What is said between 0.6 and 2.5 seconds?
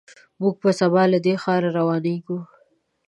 به سبا له دې ښار روانېږو.